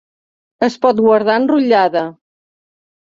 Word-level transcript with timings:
Es 0.67 0.77
pot 0.85 1.01
guardar 1.07 1.35
enrotllada. 1.41 2.03